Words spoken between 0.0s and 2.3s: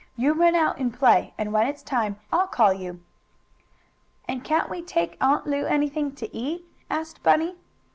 "You run out and play, and when it's time,